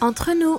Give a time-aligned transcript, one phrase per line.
[0.00, 0.58] entre nous.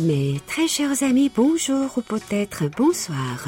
[0.00, 3.46] Mes très chers amis, bonjour ou peut-être bonsoir.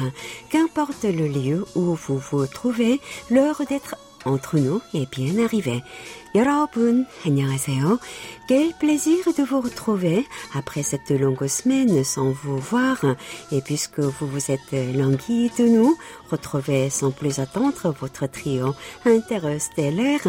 [0.49, 2.99] Qu'importe le lieu où vous vous trouvez,
[3.31, 5.82] l'heure d'être entre nous est bien arrivée.
[6.34, 7.98] 여러분, 안녕하세요.
[8.46, 12.98] Quel plaisir de vous retrouver après cette longue semaine sans vous voir.
[13.52, 15.96] Et puisque vous vous êtes languis de nous,
[16.30, 18.74] retrouvez sans plus attendre votre trio
[19.06, 20.26] interstellaire,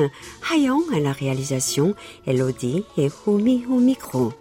[0.52, 4.34] Hayon à la réalisation, Elodie et Humi au micro.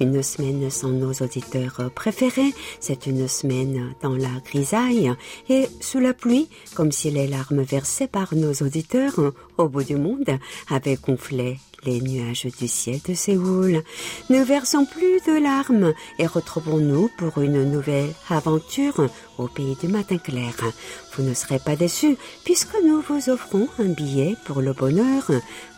[0.00, 5.12] Une semaine sans nos auditeurs préférés, c'est une semaine dans la grisaille.
[5.48, 9.96] Et sous la pluie, comme si les larmes versées par nos auditeurs au bout du
[9.96, 10.38] monde
[10.70, 13.82] avaient gonflé les nuages du ciel de Séoul.
[14.30, 19.08] Ne versons plus de larmes et retrouvons-nous pour une nouvelle aventure
[19.38, 20.54] au pays du matin clair.
[21.12, 25.30] Vous ne serez pas déçus puisque nous vous offrons un billet pour le bonheur.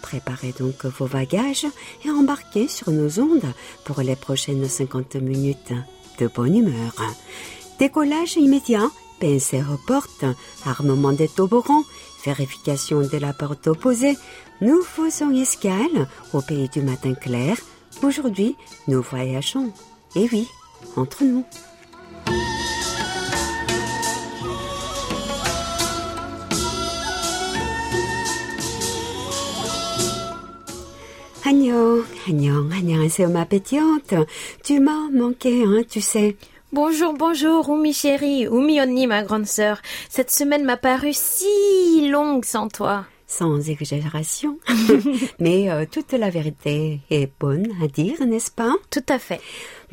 [0.03, 1.67] Préparez donc vos bagages
[2.05, 3.53] et embarquez sur nos ondes
[3.85, 5.73] pour les prochaines 50 minutes
[6.19, 6.95] de bonne humeur.
[7.79, 8.89] Décollage immédiat,
[9.21, 9.57] pinceau
[9.89, 11.85] aux armement des toboggans,
[12.25, 14.17] vérification de la porte opposée,
[14.61, 17.57] nous faisons escale au pays du matin clair.
[18.03, 18.57] Aujourd'hui,
[18.89, 19.73] nous voyageons.
[20.17, 20.49] Et oui,
[20.97, 21.45] entre nous.
[31.47, 34.15] Agnon, Agnon, Agnon, c'est ma pétillante.
[34.63, 36.37] Tu m'as manqué, hein, tu sais.
[36.75, 39.81] Bonjour, bonjour, Oumi chérie, Oumi Onni ma grande sœur.
[40.09, 43.05] Cette semaine m'a paru si longue sans toi.
[43.29, 44.59] Sans exagération.
[45.39, 48.75] Mais euh, toute la vérité est bonne à dire, n'est-ce pas?
[48.91, 49.41] Tout à fait.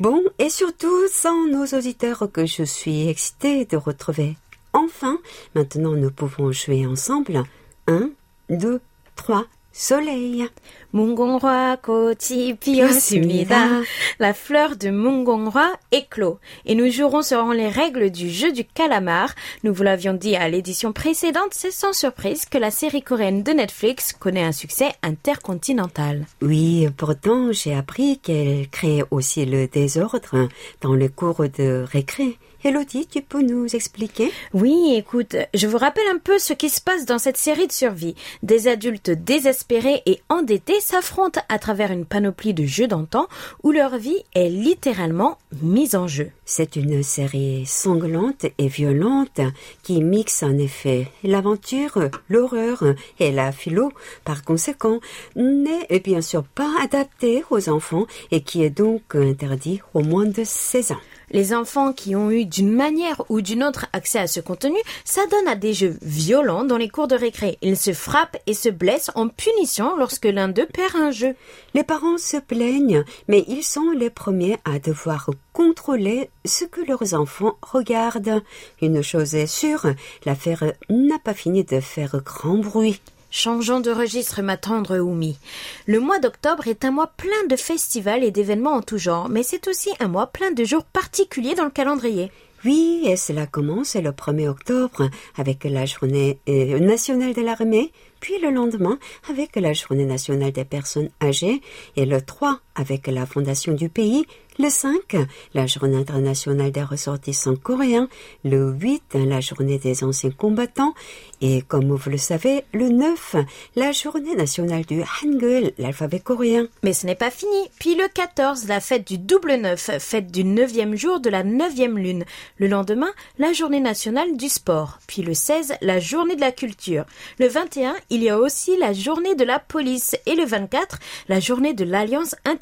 [0.00, 4.36] Bon, et surtout sans nos auditeurs que je suis excitée de retrouver.
[4.72, 5.18] Enfin,
[5.54, 7.44] maintenant nous pouvons jouer ensemble.
[7.86, 8.10] Un,
[8.50, 8.80] deux,
[9.14, 10.48] trois, soleil.
[10.92, 13.80] Kochi piosumida.
[14.18, 16.38] La fleur de Mungonghwa éclot.
[16.66, 19.34] Et nous jouerons selon les règles du jeu du calamar.
[19.64, 23.52] Nous vous l'avions dit à l'édition précédente, c'est sans surprise que la série coréenne de
[23.52, 26.26] Netflix connaît un succès intercontinental.
[26.42, 30.48] Oui, pourtant j'ai appris qu'elle crée aussi le désordre
[30.82, 32.36] dans les cours de récré.
[32.64, 34.30] Elodie, tu peux nous expliquer?
[34.54, 37.72] Oui, écoute, je vous rappelle un peu ce qui se passe dans cette série de
[37.72, 38.14] survie.
[38.44, 43.26] Des adultes désespérés et endettés s'affrontent à travers une panoplie de jeux d'antan
[43.64, 46.30] où leur vie est littéralement mise en jeu.
[46.44, 49.40] C'est une série sanglante et violente
[49.82, 52.84] qui mixe en effet l'aventure, l'horreur
[53.18, 53.90] et la philo.
[54.24, 55.00] Par conséquent,
[55.34, 60.44] n'est bien sûr pas adaptée aux enfants et qui est donc interdit au moins de
[60.44, 61.00] 16 ans.
[61.32, 65.48] Les enfants qui ont eu d'une manière ou d'une autre accès à ce contenu s'adonnent
[65.48, 67.56] à des jeux violents dans les cours de récré.
[67.62, 71.34] Ils se frappent et se blessent en punition lorsque l'un d'eux perd un jeu.
[71.72, 77.14] Les parents se plaignent, mais ils sont les premiers à devoir contrôler ce que leurs
[77.14, 78.42] enfants regardent.
[78.82, 79.86] Une chose est sûre,
[80.26, 83.00] l'affaire n'a pas fini de faire grand bruit.
[83.34, 85.38] Changeons de registre, ma tendre Oumi.
[85.86, 89.42] Le mois d'octobre est un mois plein de festivals et d'événements en tout genre, mais
[89.42, 92.30] c'est aussi un mois plein de jours particuliers dans le calendrier.
[92.66, 98.38] Oui, et cela commence le 1er octobre avec la journée euh, nationale de l'armée, puis
[98.38, 98.98] le lendemain
[99.30, 101.62] avec la journée nationale des personnes âgées,
[101.96, 104.26] et le 3 avec la fondation du pays,
[104.58, 105.16] le 5,
[105.54, 108.08] la journée internationale des ressortissants coréens,
[108.44, 110.92] le 8, la journée des anciens combattants,
[111.40, 113.36] et comme vous le savez, le 9,
[113.76, 116.68] la journée nationale du Hangul, l'alphabet coréen.
[116.82, 117.50] Mais ce n'est pas fini.
[117.80, 121.98] Puis le 14, la fête du double neuf, fête du neuvième jour de la neuvième
[121.98, 122.24] lune.
[122.58, 124.98] Le lendemain, la journée nationale du sport.
[125.06, 127.06] Puis le 16, la journée de la culture.
[127.38, 130.14] Le 21, il y a aussi la journée de la police.
[130.26, 132.61] Et le 24, la journée de l'Alliance internationale.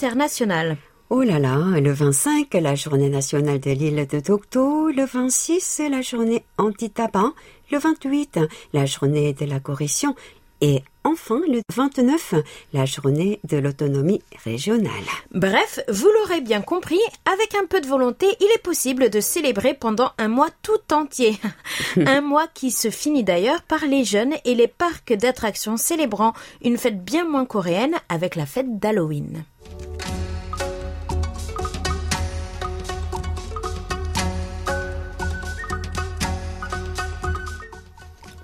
[1.10, 6.00] Oh là là, le 25, la journée nationale de l'île de Tokto, le 26, la
[6.00, 7.34] journée anti-tabac,
[7.70, 8.40] le 28,
[8.72, 10.14] la journée de la correction,
[10.60, 12.34] et enfin le 29,
[12.72, 14.90] la journée de l'autonomie régionale.
[15.32, 19.74] Bref, vous l'aurez bien compris, avec un peu de volonté, il est possible de célébrer
[19.74, 21.38] pendant un mois tout entier.
[21.96, 26.78] un mois qui se finit d'ailleurs par les jeunes et les parcs d'attractions célébrant une
[26.78, 29.44] fête bien moins coréenne avec la fête d'Halloween.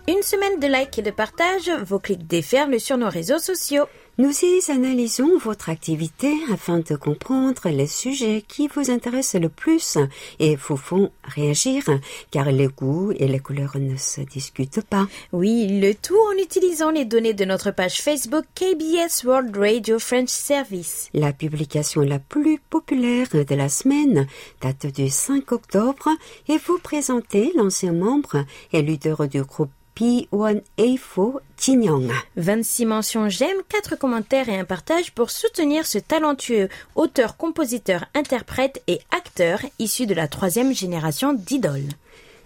[0.08, 3.86] Une semaine de likes et de partage, vos clics déferlent sur nos réseaux sociaux.
[4.18, 9.98] Nous y analysons votre activité afin de comprendre les sujets qui vous intéressent le plus
[10.38, 11.82] et vous font réagir,
[12.30, 15.08] car les goûts et les couleurs ne se discutent pas.
[15.32, 20.28] Oui, le tout en utilisant les données de notre page Facebook KBS World Radio French
[20.28, 21.10] Service.
[21.14, 24.28] La publication la plus populaire de la semaine
[24.62, 26.10] date du 5 octobre
[26.48, 32.12] et vous présentez l'ancien membre et leader du groupe P1A4 Jinyong.
[32.36, 38.82] 26 mentions j'aime, 4 commentaires et un partage pour soutenir ce talentueux auteur, compositeur, interprète
[38.86, 41.88] et acteur issu de la troisième génération d'idoles.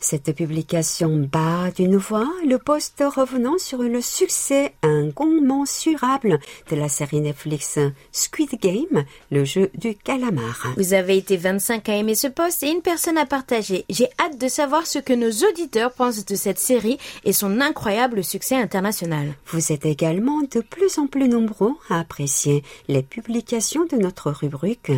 [0.02, 7.20] Cette publication bat d'une voix le poste revenant sur le succès incommensurable de la série
[7.20, 7.78] Netflix
[8.10, 10.68] Squid Game, le jeu du calamar.
[10.78, 13.84] Vous avez été 25 à aimer ce poste et une personne à partager.
[13.90, 18.24] J'ai hâte de savoir ce que nos auditeurs pensent de cette série et son incroyable
[18.24, 19.34] succès international.
[19.48, 24.92] Vous êtes également de plus en plus nombreux à apprécier les publications de notre rubrique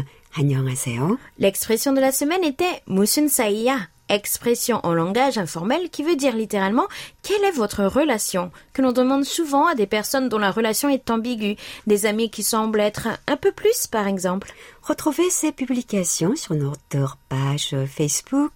[1.38, 3.76] L'expression de la semaine était Musun Saiya,
[4.08, 6.86] expression en langage informel qui veut dire littéralement
[7.22, 11.10] quelle est votre relation, que l'on demande souvent à des personnes dont la relation est
[11.10, 11.56] ambiguë,
[11.86, 14.52] des amis qui semblent être un peu plus par exemple.
[14.82, 18.52] Retrouvez ces publications sur notre page Facebook.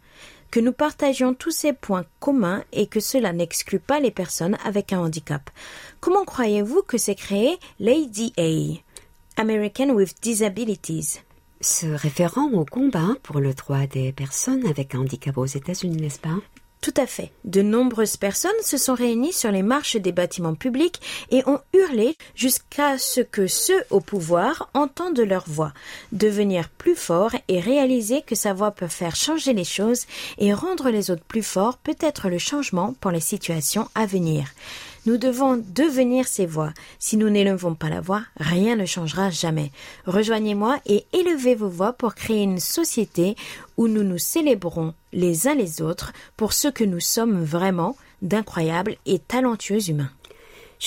[0.52, 4.94] Que nous partagions tous ces points communs et que cela n'exclut pas les personnes avec
[4.94, 5.50] un handicap.
[6.00, 8.82] Comment croyez-vous que s'est créé l'ADA?
[9.38, 11.20] American with Disabilities
[11.62, 16.38] se référant au combat pour le droit des personnes avec handicap aux États-Unis, n'est-ce pas?
[16.86, 17.32] Tout à fait.
[17.46, 22.16] De nombreuses personnes se sont réunies sur les marches des bâtiments publics et ont hurlé
[22.36, 25.74] jusqu'à ce que ceux au pouvoir entendent leur voix,
[26.12, 30.06] devenir plus forts et réaliser que sa voix peut faire changer les choses
[30.38, 34.46] et rendre les autres plus forts peut être le changement pour les situations à venir.
[35.06, 36.74] Nous devons devenir ces voix.
[36.98, 39.72] Si nous n'élevons pas la voix, rien ne changera jamais.
[40.08, 43.36] Rejoignez-moi et élevez vos voix pour créer une société
[43.78, 48.96] où nous nous célébrons les uns les autres pour ce que nous sommes vraiment d'incroyables
[49.06, 50.12] et talentueux humains.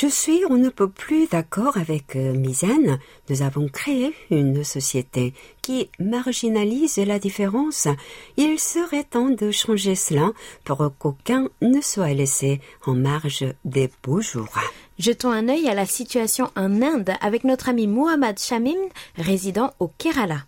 [0.01, 3.01] Je suis on ne peut plus d'accord avec euh, Mizane.
[3.29, 7.89] Nous avons créé une société qui marginalise la différence.
[8.37, 10.31] Il serait temps de changer cela
[10.63, 14.55] pour qu'aucun ne soit laissé en marge des beaux jours.
[15.01, 18.79] Jetons un œil à la situation en Inde avec notre ami Muhammad Shamim,
[19.17, 20.45] résident au Kerala.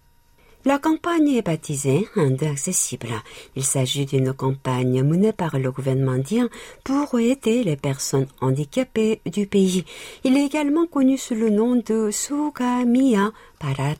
[0.66, 3.08] La campagne est baptisée Inde accessible.
[3.56, 6.50] Il s'agit d'une campagne menée par le gouvernement indien
[6.84, 9.86] pour aider les personnes handicapées du pays.
[10.22, 13.94] Il est également connu sous le nom de Sugamia Parat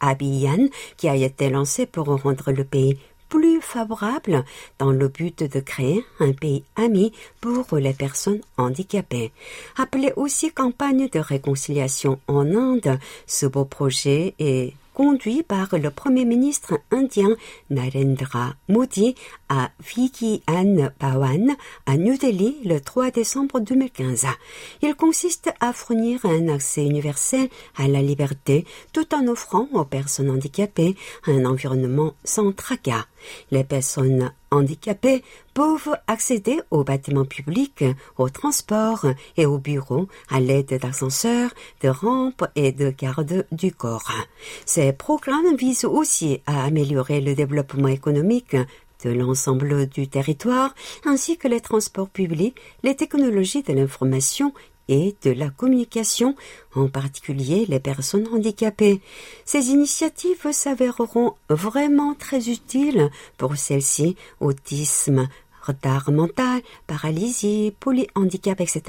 [0.00, 2.98] Abhiyan qui a été lancé pour rendre le pays
[3.28, 4.44] plus favorable
[4.80, 9.30] dans le but de créer un pays ami pour les personnes handicapées.
[9.78, 12.98] Appelé aussi campagne de réconciliation en Inde,
[13.28, 17.34] ce beau projet est conduit par le Premier ministre indien
[17.70, 19.14] Narendra Modi
[19.48, 24.26] à Vigyan Bhawan à New Delhi le 3 décembre 2015.
[24.82, 30.28] Il consiste à fournir un accès universel à la liberté tout en offrant aux personnes
[30.28, 33.06] handicapées un environnement sans tracas.
[33.50, 37.84] Les personnes handicapés peuvent accéder aux bâtiments publics,
[38.18, 41.50] aux transports et aux bureaux à l'aide d'ascenseurs,
[41.82, 44.10] de rampes et de gardes du corps.
[44.66, 48.56] Ces programmes visent aussi à améliorer le développement économique
[49.04, 54.52] de l'ensemble du territoire, ainsi que les transports publics, les technologies de l'information
[54.90, 56.34] et de la communication,
[56.74, 59.00] en particulier les personnes handicapées.
[59.46, 65.28] Ces initiatives s'avéreront vraiment très utiles pour celles-ci, autisme,
[65.70, 68.82] retard mental, paralysie, polyhandicap, etc.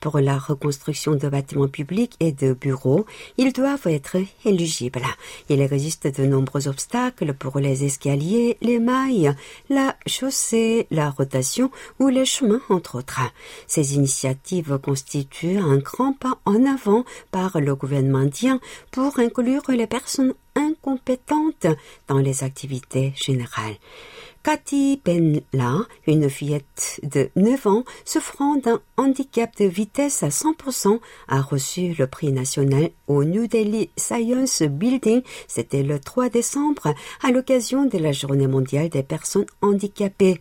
[0.00, 5.06] Pour la reconstruction de bâtiments publics et de bureaux, ils doivent être éligibles.
[5.48, 9.34] Il existe de nombreux obstacles pour les escaliers, les mailles,
[9.68, 13.20] la chaussée, la rotation ou les chemins, entre autres.
[13.66, 18.60] Ces initiatives constituent un grand pas en avant par le gouvernement indien
[18.90, 21.66] pour inclure les personnes incompétentes
[22.08, 23.76] dans les activités générales.
[24.46, 31.40] Cathy Benla, une fillette de 9 ans souffrant d'un handicap de vitesse à 100%, a
[31.40, 35.22] reçu le prix national au New Delhi Science Building.
[35.48, 40.40] C'était le 3 décembre à l'occasion de la journée mondiale des personnes handicapées.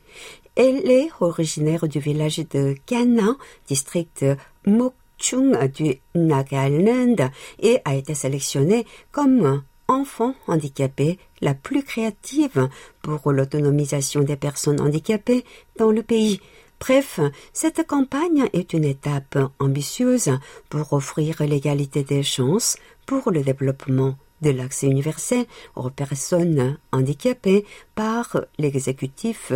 [0.55, 3.35] Elle est originaire du village de Kana,
[3.67, 4.23] district
[4.67, 12.69] Mokchung du Nagaland, et a été sélectionnée comme enfant handicapé la plus créative
[13.01, 15.45] pour l'autonomisation des personnes handicapées
[15.77, 16.39] dans le pays.
[16.79, 17.19] Bref,
[17.53, 20.31] cette campagne est une étape ambitieuse
[20.69, 27.65] pour offrir l'égalité des chances pour le développement de l'accès universel aux personnes handicapées
[27.95, 29.53] par l'exécutif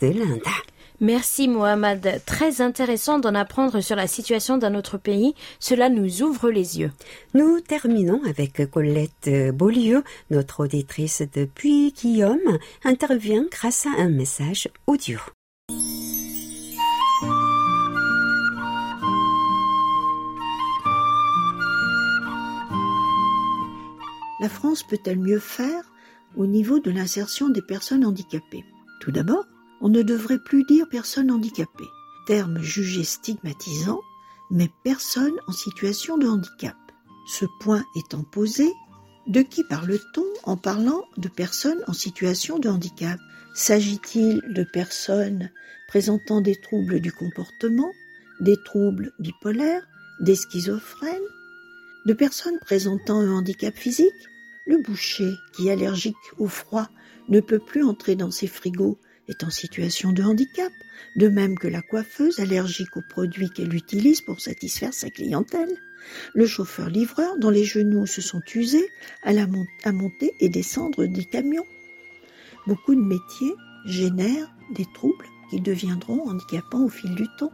[0.00, 0.42] de l'Inde.
[1.00, 2.22] Merci Mohamed.
[2.26, 5.34] Très intéressant d'en apprendre sur la situation d'un autre pays.
[5.60, 6.90] Cela nous ouvre les yeux.
[7.34, 15.18] Nous terminons avec Colette Beaulieu, notre auditrice depuis Guillaume, intervient grâce à un message audio.
[24.40, 25.82] La France peut-elle mieux faire
[26.36, 28.64] au niveau de l'insertion des personnes handicapées?
[29.00, 29.44] Tout d'abord,
[29.80, 31.88] on ne devrait plus dire personne handicapée,
[32.26, 34.00] terme jugé stigmatisant,
[34.50, 36.76] mais personne en situation de handicap.
[37.28, 38.72] Ce point étant posé,
[39.26, 43.20] de qui parle-t-on en parlant de personnes en situation de handicap?
[43.54, 45.50] S'agit-il de personnes
[45.88, 47.90] présentant des troubles du comportement,
[48.40, 49.86] des troubles bipolaires,
[50.20, 51.20] des schizophrènes,
[52.06, 54.14] de personnes présentant un handicap physique?
[54.66, 56.88] Le boucher, qui est allergique au froid,
[57.28, 60.72] ne peut plus entrer dans ses frigos est en situation de handicap,
[61.16, 65.74] de même que la coiffeuse allergique aux produits qu'elle utilise pour satisfaire sa clientèle,
[66.34, 68.88] le chauffeur-livreur dont les genoux se sont usés
[69.22, 71.66] à, la monter et descendre des camions.
[72.66, 73.54] Beaucoup de métiers
[73.86, 77.52] génèrent des troubles qui deviendront handicapants au fil du temps.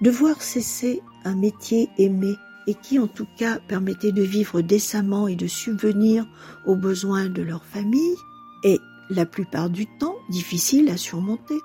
[0.00, 2.34] Devoir cesser un métier aimé
[2.66, 6.26] et qui en tout cas permettait de vivre décemment et de subvenir
[6.66, 8.14] aux besoins de leur famille
[8.62, 11.58] est la plupart du temps difficile à surmonter.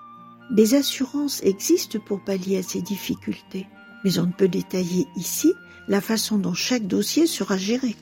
[0.52, 3.68] Des assurances existent pour pallier à ces difficultés,
[4.04, 5.54] mais on ne peut détailler ici
[5.88, 7.96] la façon dont chaque dossier sera géré.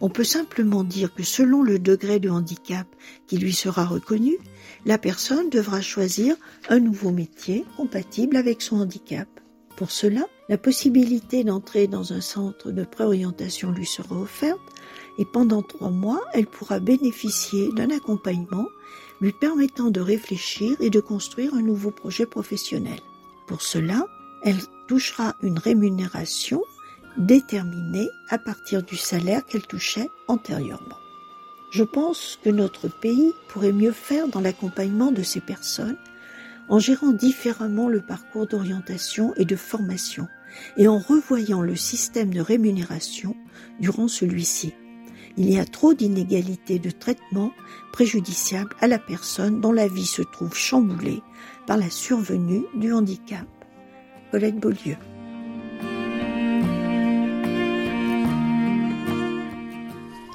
[0.00, 2.86] On peut simplement dire que selon le degré de handicap
[3.26, 4.36] qui lui sera reconnu,
[4.84, 6.34] la personne devra choisir
[6.68, 9.28] un nouveau métier compatible avec son handicap.
[9.76, 14.60] Pour cela, la possibilité d'entrer dans un centre de préorientation lui sera offerte
[15.18, 18.66] et pendant trois mois, elle pourra bénéficier d'un accompagnement
[19.20, 22.98] lui permettant de réfléchir et de construire un nouveau projet professionnel.
[23.46, 24.06] Pour cela,
[24.42, 26.62] elle touchera une rémunération
[27.16, 30.98] déterminée à partir du salaire qu'elle touchait antérieurement.
[31.70, 35.96] Je pense que notre pays pourrait mieux faire dans l'accompagnement de ces personnes
[36.72, 40.26] en gérant différemment le parcours d'orientation et de formation
[40.78, 43.36] et en revoyant le système de rémunération
[43.78, 44.72] durant celui-ci
[45.36, 47.52] il y a trop d'inégalités de traitement
[47.92, 51.22] préjudiciables à la personne dont la vie se trouve chamboulée
[51.66, 53.46] par la survenue du handicap.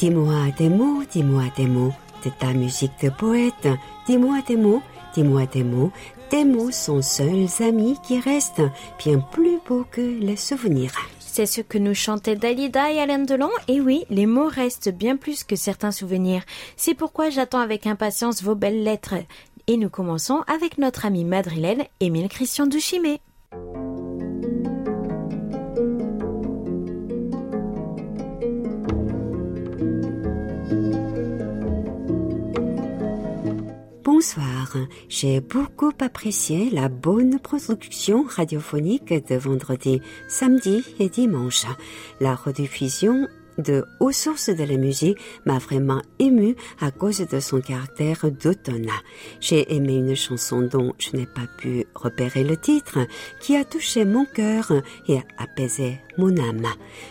[0.01, 1.93] Dis-moi des mots, dis-moi des mots
[2.25, 3.69] de ta musique de poète.
[4.07, 4.81] Dis-moi des mots,
[5.13, 5.93] dis-moi des mots.
[6.31, 8.63] Tes mots sont seuls amis qui restent
[8.99, 10.93] bien plus beaux que les souvenirs.
[11.19, 13.51] C'est ce que nous chantaient Dalida et Alain Delon.
[13.69, 16.45] Et oui, les mots restent bien plus que certains souvenirs.
[16.79, 19.17] C'est pourquoi j'attends avec impatience vos belles lettres.
[19.67, 23.21] Et nous commençons avec notre ami madrilène Émile Christian Duchimé.
[34.21, 34.77] Bonsoir,
[35.09, 41.65] j'ai beaucoup apprécié la bonne production radiophonique de vendredi, samedi et dimanche.
[42.21, 43.29] La rediffusion
[43.63, 48.91] de Aux sources de la musique m'a vraiment ému à cause de son caractère d'automne.
[49.41, 52.99] J'ai aimé une chanson dont je n'ai pas pu repérer le titre,
[53.41, 54.73] qui a touché mon cœur
[55.09, 56.67] et apaisé mon âme.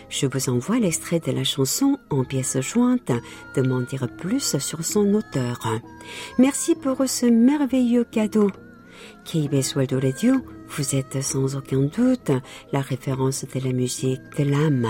[0.08, 3.12] Je vous envoie l'extrait de la chanson en pièces jointes
[3.54, 5.80] de m'en dire plus sur son auteur.
[6.38, 8.50] Merci pour ce merveilleux cadeau.
[9.24, 10.34] KBS World Radio,
[10.68, 12.30] vous êtes sans aucun doute
[12.72, 14.88] la référence de la musique de l'âme.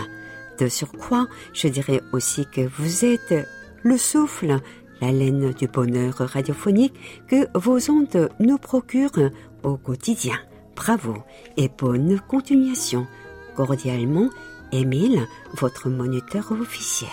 [0.61, 3.35] De surcroît, je dirais aussi que vous êtes
[3.83, 4.59] le souffle,
[5.01, 6.93] la laine du bonheur radiophonique
[7.29, 9.31] que vos ondes nous procurent
[9.63, 10.37] au quotidien.
[10.77, 11.17] Bravo
[11.57, 13.07] et bonne continuation.
[13.57, 14.29] Cordialement,
[14.71, 17.09] Émile, votre moniteur officiel.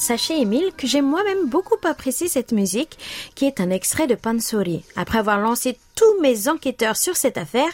[0.00, 2.98] Sachez, Émile, que j'ai moi-même beaucoup apprécié cette musique,
[3.36, 4.82] qui est un extrait de Pansori.
[4.96, 7.70] Après avoir lancé tous mes enquêteurs sur cette affaire,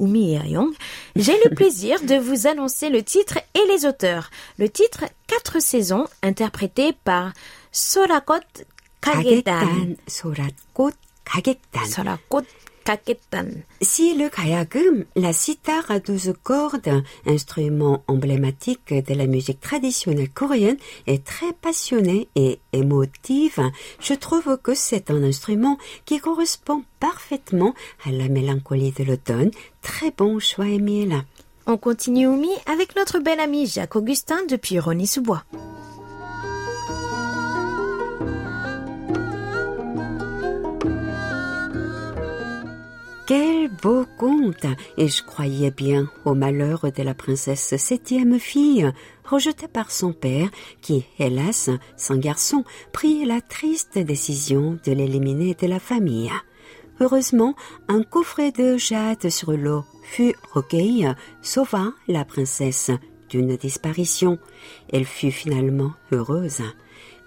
[0.00, 0.72] Umi et Ayong,
[1.14, 4.30] j'ai le plaisir de vous annoncer le titre et les auteurs.
[4.58, 7.32] Le titre, Quatre saisons, interprété par
[7.70, 8.40] Sorakot
[9.00, 9.94] Kagetan.
[10.08, 10.90] Sorakot
[11.24, 11.86] Kagetan.
[11.88, 12.42] Sorakot
[13.82, 20.78] si le kayagum, la sitar à douze cordes, instrument emblématique de la musique traditionnelle coréenne,
[21.06, 23.60] est très passionné et émotive,
[24.00, 27.74] je trouve que c'est un instrument qui correspond parfaitement
[28.06, 29.50] à la mélancolie de l'automne.
[29.82, 31.24] Très bon choix, Émile.
[31.66, 35.44] On continue, Oumi, avec notre bel ami Jacques Augustin depuis Rony-sous-Bois.
[43.28, 44.64] Quel beau conte
[44.96, 48.90] Et je croyais bien au malheur de la princesse septième fille,
[49.22, 50.48] rejetée par son père,
[50.80, 56.32] qui, hélas, sans garçon, prit la triste décision de l'éliminer de la famille.
[57.00, 57.54] Heureusement,
[57.88, 61.04] un coffret de jade sur l'eau fut recueilli,
[61.42, 62.90] sauva la princesse
[63.28, 64.38] d'une disparition.
[64.90, 66.62] Elle fut finalement heureuse.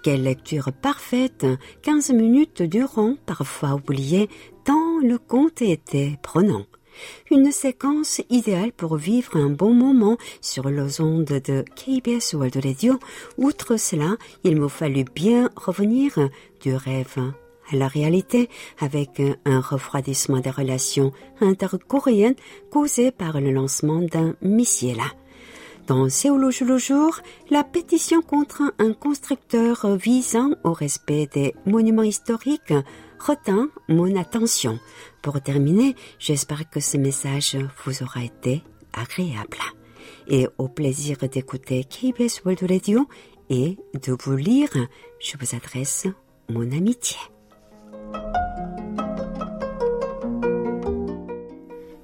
[0.02, 1.46] Quelle lecture parfaite,
[1.80, 4.28] quinze minutes durant, parfois oubliées,
[4.64, 6.64] tant le conte était prenant.
[7.30, 12.98] Une séquence idéale pour vivre un bon moment sur les ondes de KBS World Radio.
[13.38, 16.28] Outre cela, il me fallut bien revenir
[16.60, 17.18] du rêve
[17.72, 22.36] à la réalité avec un refroidissement des relations intercoréennes
[22.70, 25.00] causé par le lancement d'un missile.
[25.86, 27.18] Dans Séoul le jour,
[27.50, 32.74] la pétition contre un constructeur visant au respect des monuments historiques
[33.26, 34.78] retint mon attention.
[35.22, 39.58] Pour terminer, j'espère que ce message vous aura été agréable.
[40.28, 43.08] Et au plaisir d'écouter KBS World Radio
[43.50, 44.70] et de vous lire,
[45.20, 46.06] je vous adresse
[46.48, 47.16] mon amitié.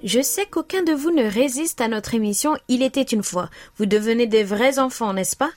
[0.04, 3.50] Je sais qu'aucun de vous ne résiste à notre émission Il était une fois.
[3.76, 5.50] Vous devenez des vrais enfants, n'est-ce pas?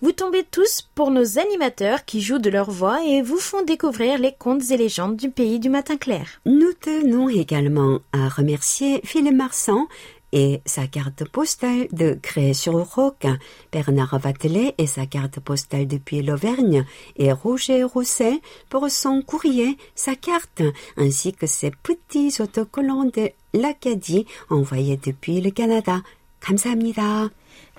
[0.00, 4.18] Vous tombez tous pour nos animateurs qui jouent de leur voix et vous font découvrir
[4.18, 6.40] les contes et légendes du pays du matin clair.
[6.44, 9.86] Nous tenons également à remercier Philippe Marsan
[10.32, 13.26] et sa carte postale de Cré-sur-Roc,
[13.70, 16.84] Bernard Vatelet et sa carte postale depuis l'Auvergne,
[17.16, 20.62] et Roger Rousset pour son courrier, sa carte,
[20.96, 26.00] ainsi que ses petits autocollants de l'Acadie envoyés depuis le Canada.
[26.42, 27.30] 감사합니다.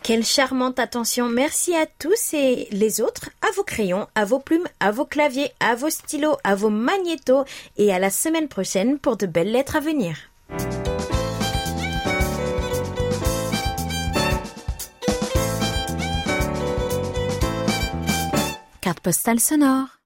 [0.03, 1.29] Quelle charmante attention.
[1.29, 5.51] Merci à tous et les autres, à vos crayons, à vos plumes, à vos claviers,
[5.61, 7.45] à vos stylos, à vos magnétos
[7.77, 10.17] et à la semaine prochaine pour de belles lettres à venir.
[18.81, 19.98] Carte postale sonore.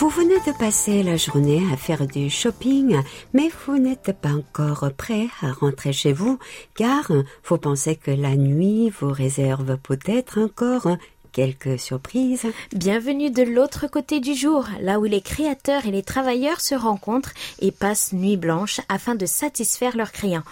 [0.00, 2.96] Vous venez de passer la journée à faire du shopping,
[3.34, 6.38] mais vous n'êtes pas encore prêt à rentrer chez vous,
[6.74, 7.12] car
[7.44, 10.96] vous pensez que la nuit vous réserve peut-être encore
[11.32, 12.46] quelques surprises.
[12.74, 17.32] Bienvenue de l'autre côté du jour, là où les créateurs et les travailleurs se rencontrent
[17.60, 20.42] et passent nuit blanche afin de satisfaire leurs clients.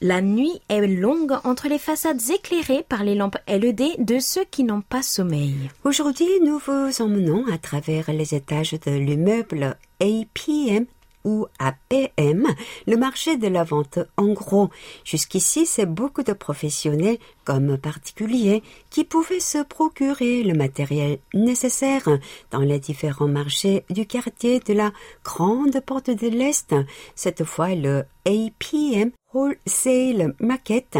[0.00, 4.64] La nuit est longue entre les façades éclairées par les lampes LED de ceux qui
[4.64, 5.54] n'ont pas sommeil.
[5.84, 10.86] Aujourd'hui, nous vous emmenons à travers les étages de l'immeuble APM
[11.24, 12.46] ou APM,
[12.86, 14.70] le marché de la vente en gros.
[15.04, 22.08] Jusqu'ici, c'est beaucoup de professionnels comme particuliers qui pouvaient se procurer le matériel nécessaire
[22.50, 24.92] dans les différents marchés du quartier de la
[25.24, 26.74] Grande Porte de l'Est,
[27.14, 30.98] cette fois le APM Wholesale Market.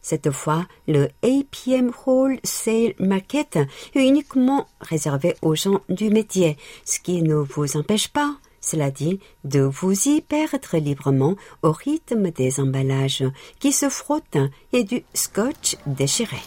[0.00, 3.56] Cette fois, le APM Wholesale Market
[3.94, 9.20] est uniquement réservé aux gens du métier, ce qui ne vous empêche pas cela dit,
[9.44, 13.24] de vous y perdre librement au rythme des emballages
[13.58, 14.38] qui se frottent
[14.72, 16.38] et du scotch déchiré.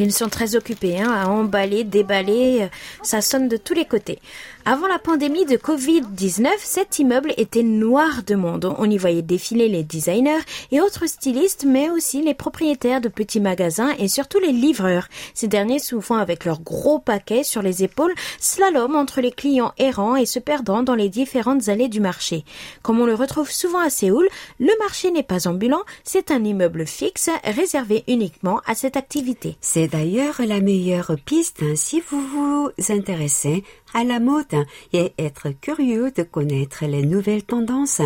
[0.00, 2.68] Ils sont très occupés hein, à emballer, déballer,
[3.02, 4.20] ça sonne de tous les côtés.
[4.70, 8.74] Avant la pandémie de Covid-19, cet immeuble était noir de monde.
[8.76, 13.40] On y voyait défiler les designers et autres stylistes, mais aussi les propriétaires de petits
[13.40, 15.08] magasins et surtout les livreurs.
[15.32, 20.16] Ces derniers souvent avec leurs gros paquets sur les épaules, slalom entre les clients errants
[20.16, 22.44] et se perdant dans les différentes allées du marché.
[22.82, 24.28] Comme on le retrouve souvent à Séoul,
[24.60, 29.56] le marché n'est pas ambulant, c'est un immeuble fixe réservé uniquement à cette activité.
[29.62, 31.72] C'est d'ailleurs la meilleure piste hein.
[31.74, 38.02] si vous vous intéressez à la mode et être curieux de connaître les nouvelles tendances,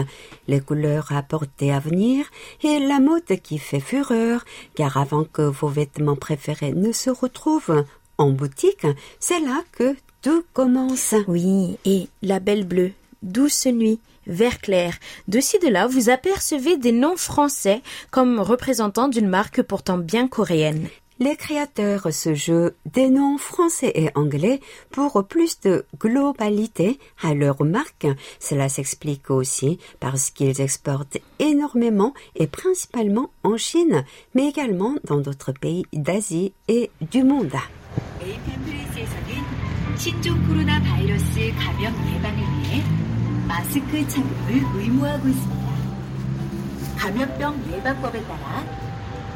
[0.49, 2.27] les couleurs à porter à venir
[2.63, 7.85] et la mode qui fait fureur, car avant que vos vêtements préférés ne se retrouvent
[8.19, 8.87] en boutique,
[9.19, 11.15] c'est là que tout commence.
[11.27, 12.93] Oui, et la belle bleue,
[13.23, 14.95] douce nuit, vert clair.
[15.29, 20.29] De ci de là, vous apercevez des noms français comme représentants d'une marque pourtant bien
[20.29, 20.89] coréenne
[21.23, 27.63] les créateurs se jouent des noms français et anglais pour plus de globalité à leur
[27.65, 28.09] marque.
[28.41, 34.05] Cela s'explique aussi parce qu'ils exportent énormément et principalement en Chine,
[34.35, 37.53] mais également dans d'autres pays d'Asie et du monde.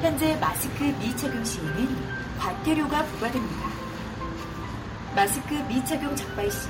[0.01, 1.89] 현재 마스크 미착용 시에는
[2.39, 3.67] 과태료가 부과됩니다.
[5.15, 6.69] 마스크 미착용 적발 시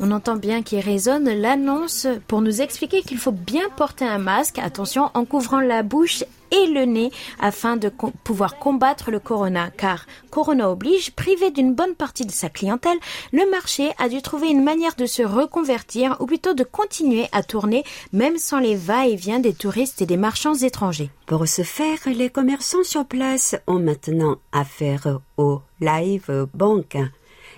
[0.00, 4.58] On entend bien qu'il résonne l'annonce pour nous expliquer qu'il faut bien porter un masque,
[4.58, 7.90] attention, en couvrant la bouche et le nez afin de
[8.24, 9.70] pouvoir combattre le corona.
[9.70, 12.98] Car Corona oblige, privé d'une bonne partie de sa clientèle,
[13.32, 17.42] le marché a dû trouver une manière de se reconvertir ou plutôt de continuer à
[17.42, 21.10] tourner même sans les va-et-vient des touristes et des marchands étrangers.
[21.26, 26.96] Pour ce faire, les commerçants sur place ont maintenant affaire au live banque.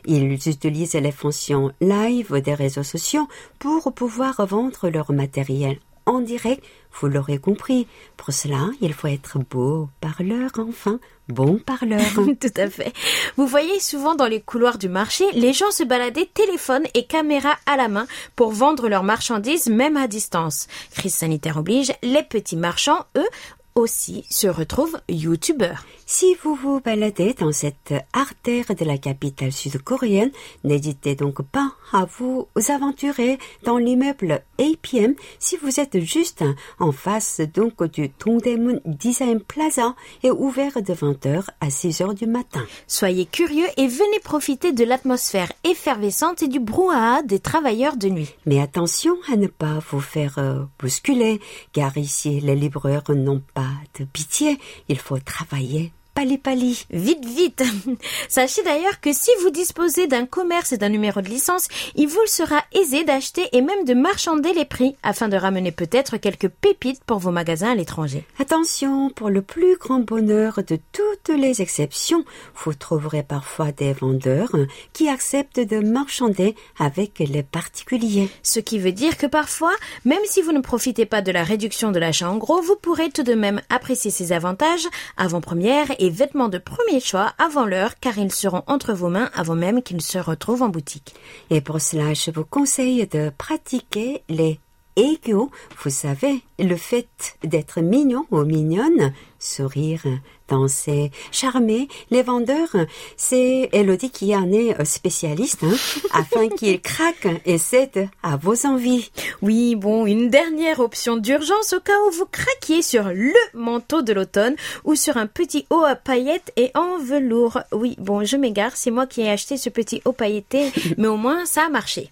[0.06, 6.64] Ils utilisent les fonctions live des réseaux sociaux pour pouvoir vendre leur matériel en direct,
[7.00, 7.88] vous l'aurez compris.
[8.16, 12.00] Pour cela, il faut être beau parleur, enfin, bon parleur.
[12.14, 12.92] Tout à fait.
[13.36, 17.56] Vous voyez souvent dans les couloirs du marché, les gens se baladaient téléphone et caméra
[17.66, 20.68] à la main pour vendre leurs marchandises même à distance.
[20.92, 23.28] Crise sanitaire oblige, les petits marchands, eux,
[23.76, 25.74] aussi se retrouve YouTuber.
[26.06, 30.30] Si vous vous baladez dans cette artère de la capitale sud-coréenne,
[30.64, 36.44] n'hésitez donc pas à vous aventurer dans l'immeuble APM si vous êtes juste
[36.78, 42.64] en face donc du Dongdaemun Design Plaza et ouvert de 20h à 6h du matin.
[42.86, 48.34] Soyez curieux et venez profiter de l'atmosphère effervescente et du brouhaha des travailleurs de nuit.
[48.46, 51.40] Mais attention à ne pas vous faire euh, bousculer
[51.72, 53.65] car ici les livreurs n'ont pas
[53.98, 56.86] de pitié, il faut travailler pali-pali.
[56.90, 57.62] Vite, vite
[58.28, 62.26] Sachez d'ailleurs que si vous disposez d'un commerce et d'un numéro de licence, il vous
[62.26, 67.04] sera aisé d'acheter et même de marchander les prix afin de ramener peut-être quelques pépites
[67.04, 68.24] pour vos magasins à l'étranger.
[68.40, 72.24] Attention, pour le plus grand bonheur de toutes les exceptions,
[72.64, 74.56] vous trouverez parfois des vendeurs
[74.94, 78.30] qui acceptent de marchander avec les particuliers.
[78.42, 79.74] Ce qui veut dire que parfois,
[80.06, 83.10] même si vous ne profitez pas de la réduction de l'achat en gros, vous pourrez
[83.10, 87.98] tout de même apprécier ses avantages avant-première et et vêtements de premier choix avant l'heure
[88.00, 91.16] car ils seront entre vos mains avant même qu'ils se retrouvent en boutique.
[91.50, 94.60] Et pour cela, je vous conseille de pratiquer les
[94.96, 95.50] ego,
[95.82, 100.02] vous savez, le fait d'être mignon ou mignonne, sourire,
[100.48, 102.74] danser, charmer les vendeurs,
[103.16, 105.74] c'est Elodie qui en est spécialiste, hein,
[106.12, 109.10] afin qu'ils craquent et cèdent à vos envies.
[109.42, 114.12] Oui, bon, une dernière option d'urgence au cas où vous craquiez sur le manteau de
[114.12, 117.60] l'automne ou sur un petit haut à paillettes et en velours.
[117.72, 121.16] Oui, bon, je m'égare, c'est moi qui ai acheté ce petit haut pailleté, mais au
[121.16, 122.10] moins ça a marché.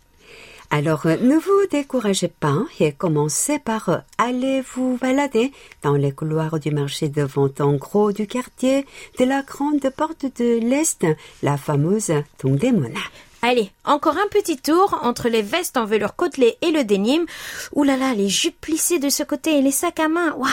[0.71, 6.13] Alors, euh, ne vous découragez pas et commencez par euh, aller vous balader dans les
[6.13, 8.87] couloirs du marché de vente en gros du quartier
[9.19, 11.07] de la grande porte de l'Est,
[11.43, 13.01] la fameuse Tongdemona.
[13.47, 17.27] Allez, encore un petit tour entre les vestes en velours côtelé et le dénime.
[17.75, 20.33] Ouh là là, les jupes plissées de ce côté et les sacs à main.
[20.33, 20.49] Waouh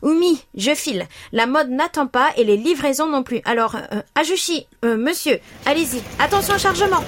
[0.00, 1.06] Oumi, je file.
[1.32, 3.42] La mode n'attend pas et les livraisons non plus.
[3.44, 6.00] Alors, euh, Ajushi, euh, monsieur, allez-y.
[6.18, 7.04] Attention au chargement.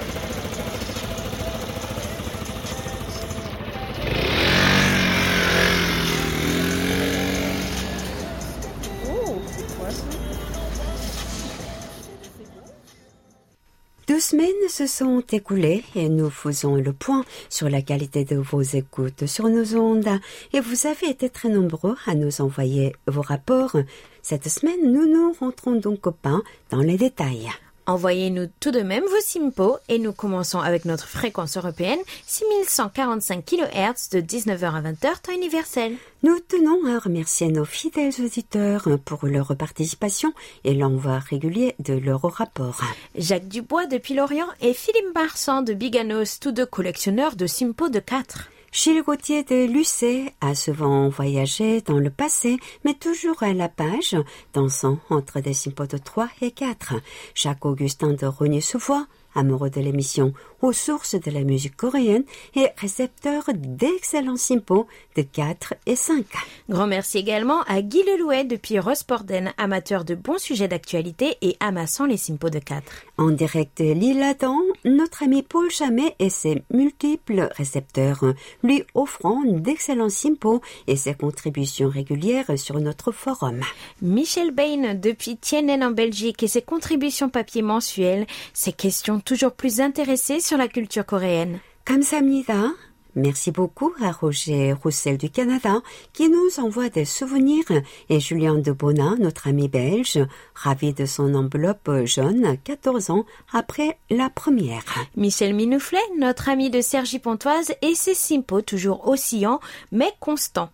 [14.07, 18.61] Deux semaines se sont écoulées et nous faisons le point sur la qualité de vos
[18.61, 20.19] écoutes sur nos ondes
[20.53, 23.75] et vous avez été très nombreux à nous envoyer vos rapports.
[24.21, 27.49] Cette semaine, nous nous rentrons donc au pain dans les détails.
[27.87, 34.09] Envoyez-nous tout de même vos SIMPO et nous commençons avec notre fréquence européenne 6145 kHz
[34.11, 35.93] de 19h à 20h temps universel.
[36.23, 42.23] Nous tenons à remercier nos fidèles auditeurs pour leur participation et l'envoi régulier de leurs
[42.23, 42.81] rapports.
[43.15, 47.99] Jacques Dubois depuis Lorient et Philippe Marsan de Biganos, tous deux collectionneurs de SIMPO de
[47.99, 48.49] 4.
[48.75, 54.17] Gilles Gauthier de Lucé a souvent voyagé dans le passé, mais toujours à la page,
[54.53, 56.95] dansant entre des simpos de 3 et 4.
[57.35, 62.23] Jacques Augustin de Rogny-sous-Voix amoureux de l'émission aux sources de la musique coréenne
[62.55, 66.25] et récepteur d'excellents simpos de 4 et 5.
[66.69, 72.05] Grand merci également à Guy Lelouet depuis Rosporden, amateur de bons sujets d'actualité et amassant
[72.05, 72.83] les simpos de 4.
[73.17, 78.23] En direct de l'île Adam, notre ami Paul Chamet et ses multiples récepteurs
[78.63, 83.61] lui offrant d'excellents simpos et ses contributions régulières sur notre forum.
[84.01, 89.80] Michel Bain depuis Tienen en Belgique et ses contributions papier mensuelles, ses questions toujours plus
[89.80, 91.60] intéressés sur la culture coréenne.
[91.84, 92.74] 감사합니다.
[93.16, 97.64] Merci beaucoup à Roger Roussel du Canada qui nous envoie des souvenirs
[98.08, 100.20] et Julien de Bonin, notre ami belge,
[100.54, 104.84] ravi de son enveloppe jaune 14 ans après la première.
[105.16, 110.70] Michel Minouflet, notre ami de Sergi Pontoise et ses simpos toujours oscillants mais constants.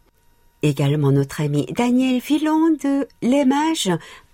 [0.63, 3.91] Également notre ami Daniel Villon de L'Émage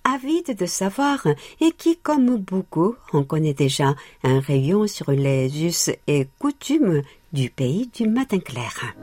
[0.08, 1.28] avide de savoir
[1.60, 7.02] et qui, comme beaucoup, en connaît déjà un rayon sur les us et coutumes
[7.34, 8.96] du pays du matin clair.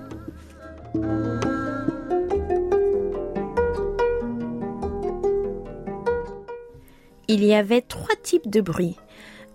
[7.28, 8.96] Il y avait trois types de bruits.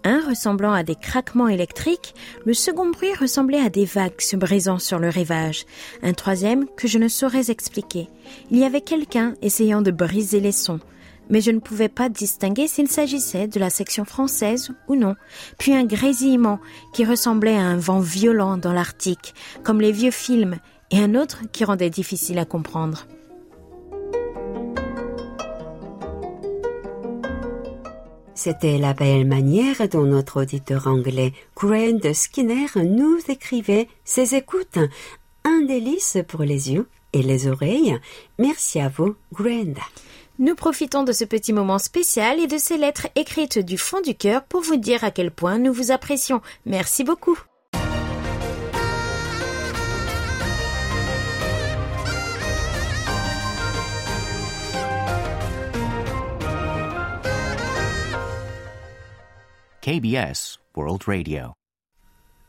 [0.04, 2.14] Un ressemblant à des craquements électriques,
[2.46, 5.66] le second bruit ressemblait à des vagues se brisant sur le rivage,
[6.04, 8.08] un troisième que je ne saurais expliquer.
[8.50, 10.80] Il y avait quelqu'un essayant de briser les sons,
[11.30, 15.16] mais je ne pouvais pas distinguer s'il s'agissait de la section française ou non,
[15.58, 16.60] puis un grésillement
[16.94, 20.58] qui ressemblait à un vent violent dans l'Arctique, comme les vieux films,
[20.92, 23.06] et un autre qui rendait difficile à comprendre.
[28.34, 34.80] C'était la belle manière dont notre auditeur anglais Grant Skinner nous écrivait ses écoutes.
[35.44, 37.98] Un délice pour les yeux et les oreilles.
[38.38, 39.74] Merci à vous, Grant.
[40.40, 44.16] Nous profitons de ce petit moment spécial et de ces lettres écrites du fond du
[44.16, 46.40] cœur pour vous dire à quel point nous vous apprécions.
[46.66, 47.38] Merci beaucoup.
[59.82, 61.59] KBS World Radio.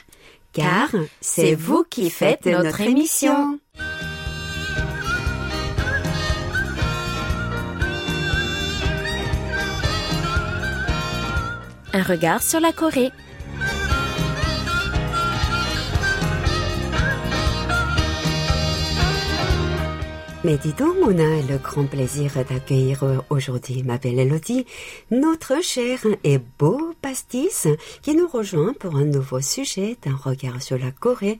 [0.55, 3.59] car c'est vous qui faites notre émission.
[11.93, 13.11] Un regard sur la Corée.
[20.45, 24.67] Mais dis donc, on a le grand plaisir d'accueillir aujourd'hui ma belle Elodie,
[25.09, 27.67] notre cher et beau pastis,
[28.03, 31.39] qui nous rejoint pour un nouveau sujet d'un regard sur la Corée.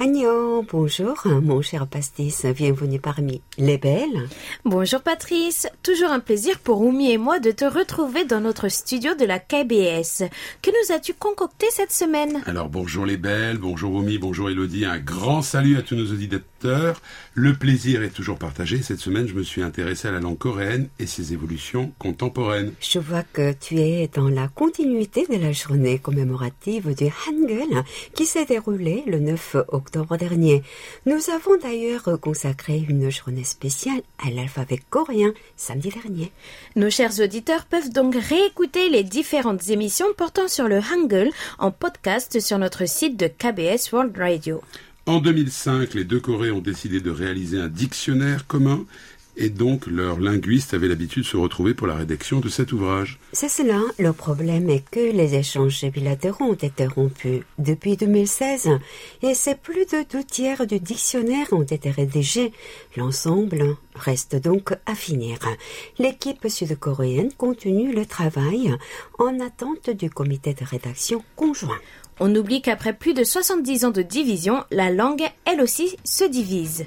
[0.00, 4.26] Agnon, bonjour, mon cher pastis, bienvenue parmi les belles.
[4.64, 9.14] Bonjour Patrice, toujours un plaisir pour Oumi et moi de te retrouver dans notre studio
[9.14, 10.24] de la KBS.
[10.62, 12.42] Que nous as-tu concocté cette semaine?
[12.46, 17.02] Alors bonjour les belles, bonjour Omi, bonjour Elodie, un grand salut à tous nos auditeurs.
[17.34, 18.80] Le plaisir est toujours partagé.
[18.82, 22.72] Cette semaine, je me suis intéressé à la langue coréenne et ses évolutions contemporaines.
[22.80, 27.82] Je vois que tu es dans la continuité de la journée commémorative du Hangul
[28.14, 29.81] qui s'est déroulée le 9 octobre
[30.18, 30.62] dernier.
[31.06, 36.32] Nous avons d'ailleurs consacré une journée spéciale à l'alphabet coréen samedi dernier.
[36.76, 42.40] Nos chers auditeurs peuvent donc réécouter les différentes émissions portant sur le Hangul en podcast
[42.40, 44.62] sur notre site de KBS World Radio.
[45.04, 48.84] En 2005, les deux Corées ont décidé de réaliser un dictionnaire commun
[49.36, 53.18] et donc leurs linguistes avaient l'habitude de se retrouver pour la rédaction de cet ouvrage.
[53.32, 58.68] C'est cela, le problème est que les échanges bilatéraux ont été rompus depuis 2016
[59.22, 62.52] et c'est plus de deux tiers du dictionnaire ont été rédigés.
[62.96, 65.38] L'ensemble reste donc à finir.
[65.98, 68.74] L'équipe sud-coréenne continue le travail
[69.18, 71.78] en attente du comité de rédaction conjoint.
[72.20, 76.84] On oublie qu'après plus de 70 ans de division, la langue, elle aussi, se divise.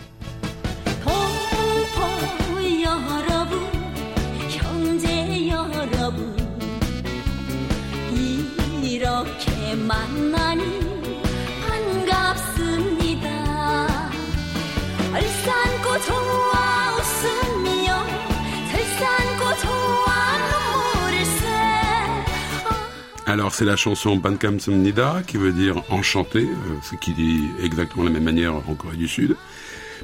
[23.36, 28.06] Alors c'est la chanson Bankam Samnida qui veut dire enchanté, euh, ce qui dit exactement
[28.06, 29.36] la même manière en Corée du Sud.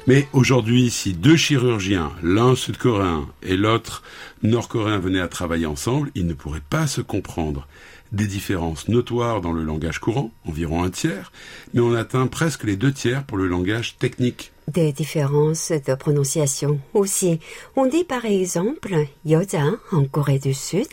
[0.06, 4.02] Mais aujourd'hui, si deux chirurgiens, l'un sud-coréen et l'autre
[4.42, 7.66] nord-coréen venaient à travailler ensemble, ils ne pourraient pas se comprendre.
[8.12, 11.32] Des différences notoires dans le langage courant, environ un tiers,
[11.72, 14.52] mais on atteint presque les deux tiers pour le langage technique.
[14.68, 17.40] Des différences de prononciation aussi.
[17.76, 20.88] On dit par exemple 여자 en Corée du Sud,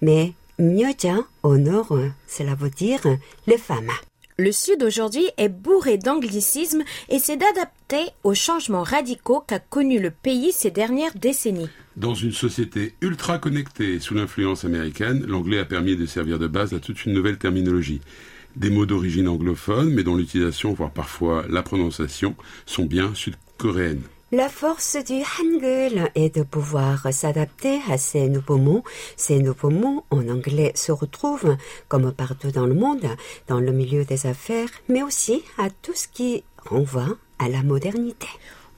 [0.00, 3.00] mais 여자 au nord, cela veut dire
[3.46, 3.90] les femmes.
[4.38, 10.10] Le Sud aujourd'hui est bourré d'anglicismes et c'est d'adapter aux changements radicaux qu'a connu le
[10.10, 11.68] pays ces dernières décennies.
[11.96, 16.72] Dans une société ultra connectée sous l'influence américaine, l'anglais a permis de servir de base
[16.72, 18.00] à toute une nouvelle terminologie.
[18.56, 22.34] Des mots d'origine anglophone, mais dont l'utilisation, voire parfois la prononciation,
[22.66, 24.02] sont bien sud-coréennes.
[24.32, 28.84] La force du Hangul est de pouvoir s'adapter à ces nouveaux mots.
[29.16, 31.56] Ces nouveaux mots en anglais se retrouvent,
[31.88, 33.08] comme partout dans le monde,
[33.48, 38.28] dans le milieu des affaires, mais aussi à tout ce qui renvoie à la modernité.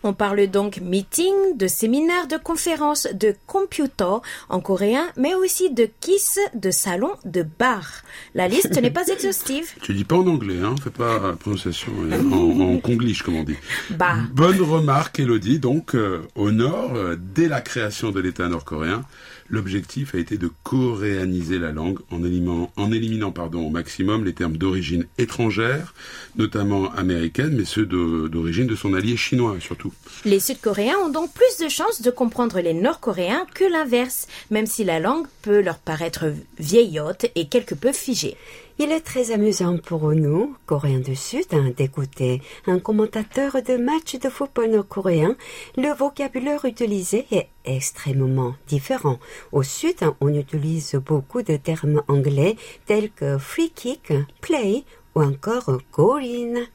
[0.05, 5.89] On parle donc meeting, de séminaires, de conférences, de computer en coréen, mais aussi de
[6.01, 8.03] kiss, de salon, de bar.
[8.35, 9.71] La liste n'est pas exhaustive.
[9.83, 13.37] Tu dis pas en anglais, hein Fais pas la prononciation euh, en, en conglish, comme
[13.37, 13.57] on dit.
[13.91, 14.19] Bar.
[14.33, 15.59] Bonne remarque, Elodie.
[15.59, 19.05] Donc, euh, au nord, euh, dès la création de l'État nord-coréen,
[19.53, 25.95] l'objectif a été de coréaniser la langue en éliminant, au maximum les termes d'origine étrangère,
[26.37, 29.93] notamment américaine, mais ceux d'origine de son allié chinois surtout.
[30.25, 34.85] Les Sud-Coréens ont donc plus de chances de comprendre les Nord-Coréens que l'inverse, même si
[34.85, 36.25] la langue peut leur paraître
[36.59, 38.37] vieillotte et quelque peu figée.
[38.82, 44.16] Il est très amusant pour nous, Coréens du Sud, hein, d'écouter un commentateur de match
[44.20, 45.36] de football nord-coréen.
[45.76, 49.18] Le vocabulaire utilisé est extrêmement différent.
[49.52, 52.56] Au Sud, hein, on utilise beaucoup de termes anglais
[52.86, 54.84] tels que free kick, play
[55.16, 56.68] ou encore Gorin.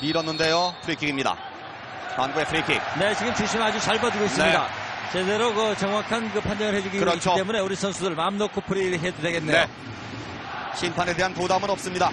[0.00, 0.74] 밀었는데요.
[0.84, 1.36] 프리킥입니다.
[2.16, 2.80] 한국의 프리킥.
[3.00, 4.68] 네, 지금 주심 아주 잘 봐주고 있습니다.
[5.12, 7.34] 제대로 그 정확한 그 판정을 해주기 그렇죠.
[7.34, 9.66] 때문에 우리 선수들 마음 놓고 프리를 해도 되겠네요.
[9.66, 9.68] 네.
[10.76, 12.10] 심판에 대한 부담은 없습니다.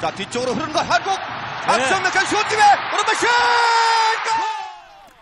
[0.00, 1.12] 자, 뒤쪽으로 흐르는 거 한국!
[1.66, 2.62] 박정명까지 슛 팀에
[2.92, 3.26] 오른발 슛!
[3.26, 4.52] 골!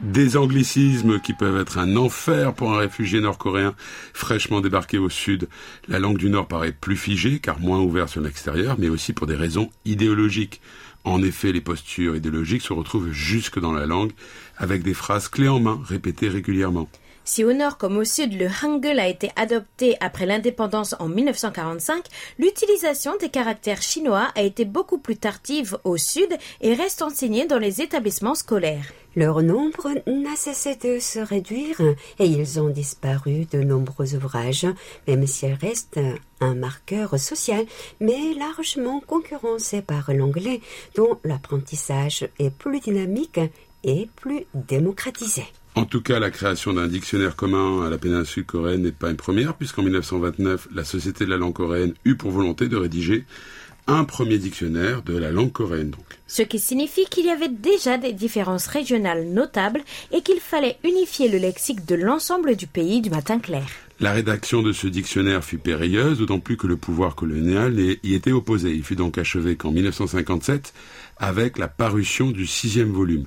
[0.01, 3.75] Des anglicismes qui peuvent être un enfer pour un réfugié nord-coréen
[4.15, 5.49] fraîchement débarqué au sud.
[5.89, 9.27] La langue du nord paraît plus figée car moins ouverte sur l'extérieur, mais aussi pour
[9.27, 10.63] des raisons idéologiques.
[11.05, 14.13] En effet, les postures idéologiques se retrouvent jusque dans la langue,
[14.57, 16.89] avec des phrases clés en main, répétées régulièrement.
[17.28, 22.06] Si au nord comme au sud le hangul a été adopté après l'indépendance en 1945,
[22.38, 27.58] l'utilisation des caractères chinois a été beaucoup plus tardive au sud et reste enseignée dans
[27.58, 28.94] les établissements scolaires.
[29.16, 31.82] Leur nombre n'a cessé de se réduire
[32.20, 34.68] et ils ont disparu de nombreux ouvrages,
[35.08, 36.00] même s'ils restent
[36.42, 37.66] un marqueur social,
[38.00, 40.62] mais largement concurrencé par l'anglais,
[40.94, 43.40] dont l'apprentissage est plus dynamique
[43.84, 45.46] et plus démocratisé.
[45.76, 49.18] En tout cas, la création d'un dictionnaire commun à la péninsule coréenne n'est pas une
[49.18, 53.26] première, puisqu'en 1929, la Société de la langue coréenne eut pour volonté de rédiger
[53.88, 55.92] un premier dictionnaire de la langue coréenne.
[55.92, 56.06] Donc.
[56.28, 61.28] Ce qui signifie qu'il y avait déjà des différences régionales notables et qu'il fallait unifier
[61.28, 63.68] le lexique de l'ensemble du pays du matin clair.
[64.00, 68.32] La rédaction de ce dictionnaire fut périlleuse, d'autant plus que le pouvoir colonial y était
[68.32, 68.72] opposé.
[68.72, 70.74] Il fut donc achevé qu'en 1957
[71.18, 73.26] avec la parution du sixième volume.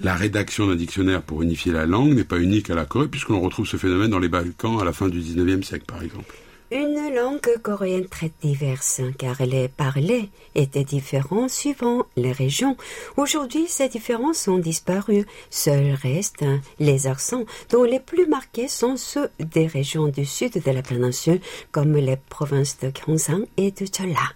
[0.00, 3.40] La rédaction d'un dictionnaire pour unifier la langue n'est pas unique à la Corée, puisqu'on
[3.40, 6.34] retrouve ce phénomène dans les Balkans à la fin du 19e siècle, par exemple.
[6.72, 12.76] Une langue coréenne très diverse, car les parlés étaient différents suivant les régions.
[13.16, 15.24] Aujourd'hui, ces différences ont disparu.
[15.50, 16.44] Seuls restent
[16.80, 21.40] les accents, dont les plus marqués sont ceux des régions du sud de la péninsule,
[21.70, 24.32] comme les provinces de Gyeongsang et de Cholla.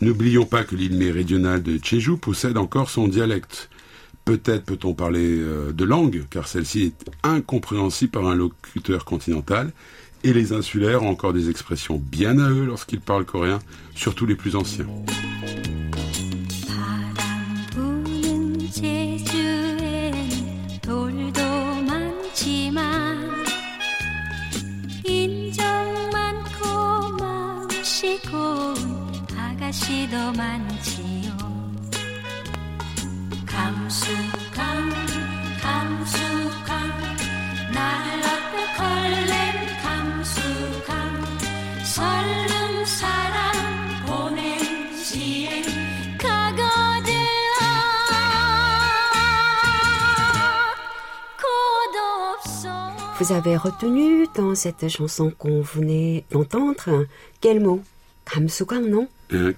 [0.00, 3.70] N'oublions pas que l'île méridionale de Jeju possède encore son dialecte.
[4.26, 9.70] Peut-être peut-on parler euh, de langue, car celle-ci est incompréhensible par un locuteur continental,
[10.24, 13.60] et les insulaires ont encore des expressions bien à eux lorsqu'ils parlent coréen,
[13.94, 14.88] surtout les plus anciens.
[53.18, 57.06] Vous avez retenu dans cette chanson qu'on venait d'entendre
[57.40, 57.80] quel mot?
[58.30, 59.52] Kamsugang, non Hein,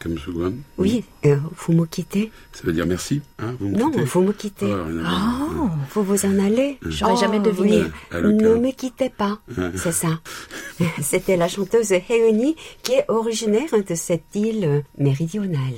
[0.78, 4.20] Oui, euh, vous me quittez Ça veut dire merci, hein, vous me Non, quittez vous
[4.22, 4.66] me quittez.
[4.66, 5.40] Oh, à voir.
[5.60, 7.82] Oh, vous vous en allez J'aurais jamais deviné.
[7.82, 7.90] oui.
[8.10, 9.38] Ah, Ne me quittez pas,
[9.76, 10.20] c'est ça.
[11.02, 15.74] C'était la chanteuse Heuni qui est originaire de cette île méridionale.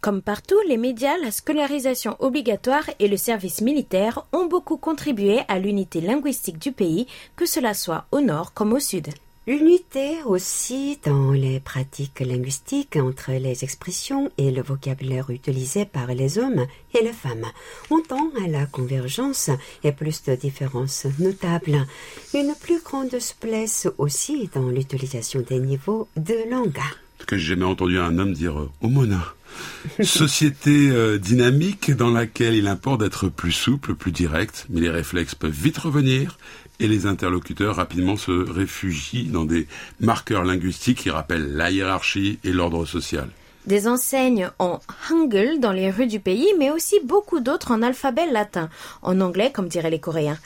[0.00, 5.58] Comme partout, les médias, la scolarisation obligatoire et le service militaire ont beaucoup contribué à
[5.58, 9.08] l'unité linguistique du pays, que cela soit au nord comme au sud.
[9.44, 16.38] L'unité aussi dans les pratiques linguistiques entre les expressions et le vocabulaire utilisé par les
[16.38, 16.64] hommes
[16.94, 17.46] et les femmes.
[17.90, 19.50] On tend à la convergence
[19.82, 21.86] et plus de différences notables.
[22.34, 26.78] Une plus grande souplesse aussi dans l'utilisation des niveaux de langue.
[27.26, 29.34] Cas, j'ai jamais entendu un homme dire euh, Omona.
[30.02, 35.34] Société euh, dynamique dans laquelle il importe d'être plus souple, plus direct, mais les réflexes
[35.34, 36.38] peuvent vite revenir
[36.82, 39.68] et les interlocuteurs rapidement se réfugient dans des
[40.00, 43.28] marqueurs linguistiques qui rappellent la hiérarchie et l'ordre social.
[43.66, 48.26] Des enseignes en hangul dans les rues du pays, mais aussi beaucoup d'autres en alphabet
[48.26, 48.68] latin,
[49.02, 50.38] en anglais comme diraient les Coréens.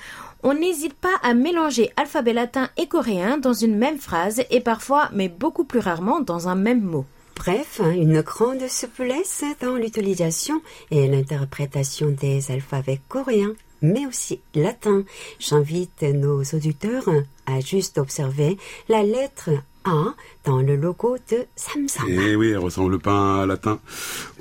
[0.43, 5.09] On n'hésite pas à mélanger alphabet latin et coréen dans une même phrase et parfois,
[5.15, 7.07] mais beaucoup plus rarement, dans un même mot.
[7.35, 10.61] Bref, une grande souplesse dans l'utilisation
[10.91, 13.55] et l'interprétation des alphabets coréens,
[13.87, 15.05] mais aussi latins.
[15.39, 17.09] J'invite nos auditeurs
[17.47, 18.59] à juste observer
[18.89, 19.51] la lettre
[19.85, 20.15] A
[20.45, 22.09] dans le logo de Samsung.
[22.09, 23.79] Eh oui, elle ressemble pas à latin.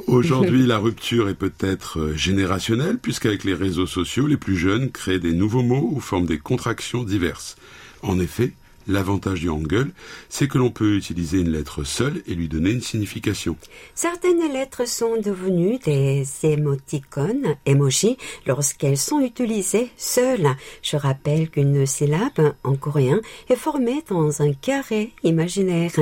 [0.08, 5.34] Aujourd'hui, la rupture est peut-être générationnelle, puisqu'avec les réseaux sociaux, les plus jeunes créent des
[5.34, 7.56] nouveaux mots ou forment des contractions diverses.
[8.02, 8.54] En effet,
[8.88, 9.92] L'avantage du hangul,
[10.30, 13.58] c'est que l'on peut utiliser une lettre seule et lui donner une signification.
[13.96, 20.50] Certaines lettres sont devenues des émoticônes, emoji, lorsqu'elles sont utilisées seules.
[20.84, 25.94] Je rappelle qu'une syllabe en coréen est formée dans un carré imaginaire.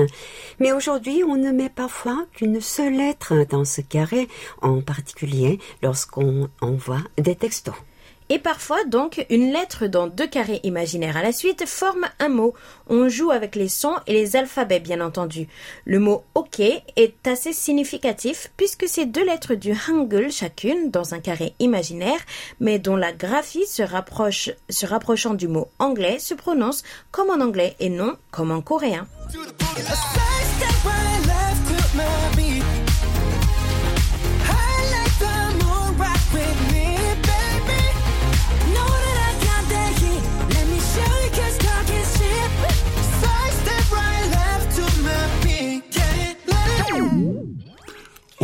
[0.59, 4.27] Mais aujourd'hui, on ne met parfois qu'une seule lettre dans ce carré,
[4.61, 7.75] en particulier lorsqu'on envoie des textos.
[8.29, 12.53] Et parfois, donc, une lettre dans deux carrés imaginaires à la suite forme un mot.
[12.87, 15.47] On joue avec les sons et les alphabets, bien entendu.
[15.85, 21.19] Le mot OK est assez significatif puisque c'est deux lettres du Hangul chacune dans un
[21.19, 22.19] carré imaginaire,
[22.59, 27.43] mais dont la graphie se rapproche, se rapprochant du mot anglais se prononce comme en
[27.43, 29.07] anglais et non comme en coréen.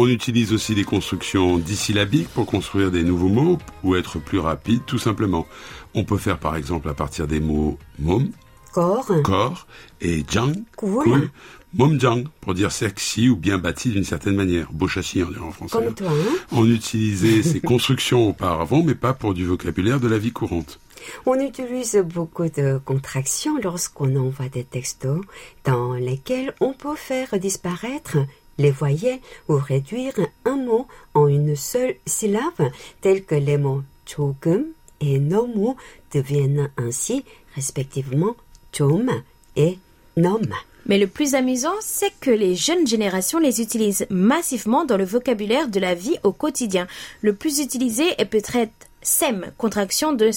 [0.02, 4.80] On utilise aussi des constructions dissyllabiques pour construire des nouveaux mots ou être plus rapide,
[4.86, 5.46] tout simplement.
[5.94, 8.30] On peut faire par exemple à partir des mots mom,
[8.72, 9.68] Corps, corps,
[10.00, 11.30] et jang, Cool.
[11.74, 14.72] Momjang, pour dire sexy ou bien bâti d'une certaine manière.
[14.72, 15.78] Beau châssis, on dirait en français.
[15.78, 20.18] comme toi, hein On utilisait ces constructions auparavant, mais pas pour du vocabulaire de la
[20.18, 20.80] vie courante.
[21.26, 25.26] On utilise beaucoup de contractions lorsqu'on envoie des textos
[25.66, 28.18] dans lesquels on peut faire disparaître
[28.59, 34.67] les voyelles ou réduire un mot en une seule syllabe, tels que les mots 조금
[35.01, 35.77] et 너무
[36.13, 38.37] deviennent ainsi respectivement
[38.73, 39.11] 좀
[39.57, 39.79] et
[40.17, 40.41] nom.
[40.87, 45.69] Mais le plus amusant, c'est que les jeunes générations les utilisent massivement dans le vocabulaire
[45.69, 46.87] de la vie au quotidien.
[47.23, 50.30] Le plus utilisé est peut-être SEM, contraction de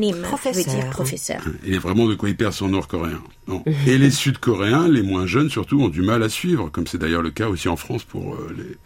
[0.00, 0.74] Nim, qui veut Professeur.
[0.74, 1.42] dire professeur.
[1.64, 3.20] Il y a vraiment de quoi y perdre son nord-coréen.
[3.48, 3.62] Non.
[3.86, 7.22] Et les sud-coréens, les moins jeunes surtout, ont du mal à suivre, comme c'est d'ailleurs
[7.22, 8.76] le cas aussi en France pour euh, les-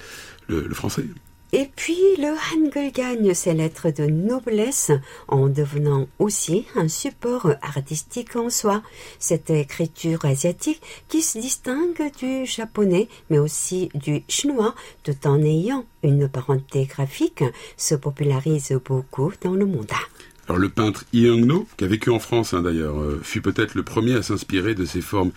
[0.55, 1.05] le, le français.
[1.53, 4.91] Et puis le Hangul gagne ses lettres de noblesse
[5.29, 8.83] en devenant aussi un support artistique en soi.
[9.19, 15.85] Cette écriture asiatique qui se distingue du japonais mais aussi du chinois tout en ayant
[16.03, 17.45] une parenté graphique
[17.77, 19.91] se popularise beaucoup dans le monde.
[20.49, 23.83] Alors le peintre Young-no, qui a vécu en France hein, d'ailleurs, euh, fut peut-être le
[23.83, 25.33] premier à s'inspirer de ces formes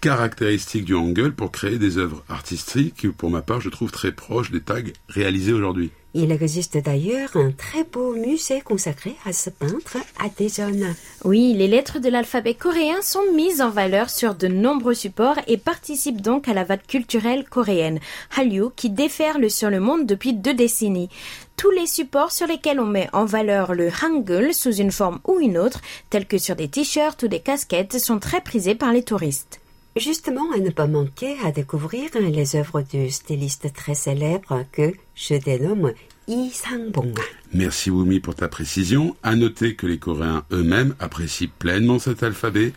[0.00, 4.12] caractéristiques du hangul pour créer des œuvres artistiques que pour ma part je trouve très
[4.12, 5.90] proches des tags réalisés aujourd'hui.
[6.12, 10.96] Il existe d'ailleurs un très beau musée consacré à ce peintre à Daejeon.
[11.24, 15.56] Oui, les lettres de l'alphabet coréen sont mises en valeur sur de nombreux supports et
[15.56, 18.00] participent donc à la vague culturelle coréenne,
[18.36, 21.10] Hallyu, qui déferle sur le monde depuis deux décennies.
[21.56, 25.38] Tous les supports sur lesquels on met en valeur le Hangul sous une forme ou
[25.38, 29.04] une autre, tels que sur des t-shirts ou des casquettes, sont très prisés par les
[29.04, 29.60] touristes.
[29.96, 35.34] Justement, à ne pas manquer à découvrir les œuvres du styliste très célèbre que je
[35.34, 35.92] dénomme
[36.28, 37.18] Yi Sang-bong.
[37.52, 39.16] Merci Wumi pour ta précision.
[39.24, 42.72] À noter que les Coréens eux-mêmes apprécient pleinement cet alphabet,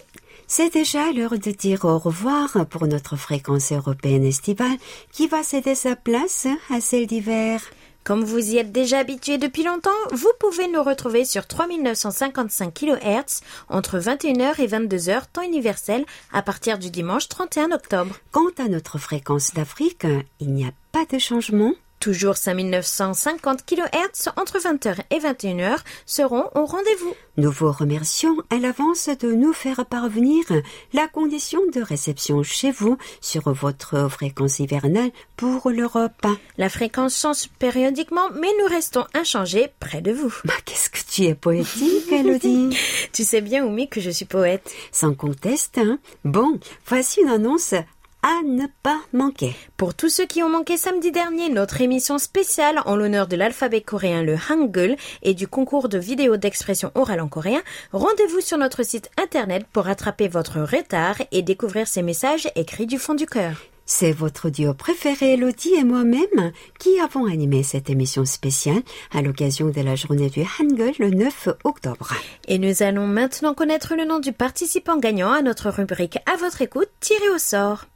[0.49, 4.79] C'est déjà l'heure de dire au revoir pour notre fréquence européenne estivale
[5.13, 7.63] qui va céder sa place à celle d'hiver.
[8.11, 13.41] Comme vous y êtes déjà habitué depuis longtemps, vous pouvez nous retrouver sur 3955 kHz
[13.69, 18.17] entre 21h et 22h temps universel à partir du dimanche 31 octobre.
[18.33, 20.09] Quant à notre fréquence d'Afrique,
[20.41, 21.75] il n'y a pas de changement.
[22.01, 25.77] Toujours 5950 kHz entre 20h et 21h
[26.07, 27.15] seront au rendez-vous.
[27.37, 30.45] Nous vous remercions à l'avance de nous faire parvenir
[30.93, 36.27] la condition de réception chez vous sur votre fréquence hivernale pour l'Europe.
[36.59, 40.35] La fréquence change périodiquement, mais nous restons inchangés près de vous.
[40.45, 42.77] Bah, qu'est-ce que tu es poétique, Elodie?
[43.13, 44.73] Tu sais bien, Oumi, que je suis poète.
[44.93, 45.99] Sans conteste, hein?
[46.25, 47.75] Bon, voici une annonce
[48.23, 49.55] à ne pas manquer.
[49.77, 53.81] Pour tous ceux qui ont manqué samedi dernier notre émission spéciale en l'honneur de l'alphabet
[53.81, 57.63] coréen, le Hangul, et du concours de vidéos d'expression orale en coréen,
[57.93, 62.99] rendez-vous sur notre site internet pour rattraper votre retard et découvrir ces messages écrits du
[62.99, 63.57] fond du cœur.
[63.93, 69.71] C'est votre duo préféré, Elodie et moi-même, qui avons animé cette émission spéciale à l'occasion
[69.71, 72.13] de la journée du Hangul le 9 octobre.
[72.47, 76.63] Et nous allons maintenant connaître le nom du participant gagnant à notre rubrique À votre
[76.63, 77.87] écoute, tiré au sort.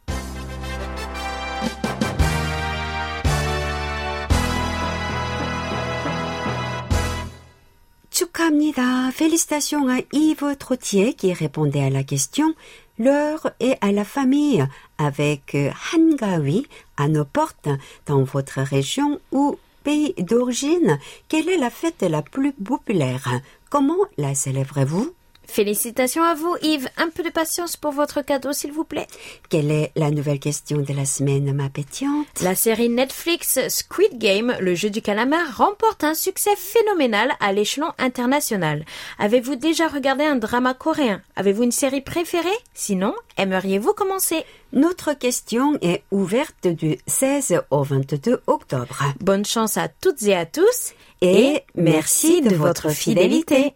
[8.14, 9.10] Chukhamnida.
[9.10, 12.54] Félicitations à Yves Trottier qui répondait à la question
[12.96, 14.64] l'heure est à la famille
[14.98, 16.64] avec euh, Hangawi
[16.96, 17.68] à nos portes
[18.06, 21.00] dans votre région ou pays d'origine.
[21.28, 23.40] Quelle est la fête la plus populaire?
[23.68, 25.12] Comment la célébrez-vous?
[25.48, 26.88] Félicitations à vous, Yves.
[26.96, 29.08] Un peu de patience pour votre cadeau, s'il vous plaît.
[29.48, 32.23] Quelle est la nouvelle question de la semaine, ma pétion?
[32.42, 37.92] La série Netflix Squid Game, le jeu du calamar, remporte un succès phénoménal à l'échelon
[37.98, 38.84] international.
[39.18, 41.22] Avez-vous déjà regardé un drama coréen?
[41.36, 42.48] Avez-vous une série préférée?
[42.74, 44.44] Sinon, aimeriez-vous commencer?
[44.72, 49.04] Notre question est ouverte du 16 au 22 octobre.
[49.20, 50.92] Bonne chance à toutes et à tous.
[51.20, 53.74] Et merci de votre fidélité.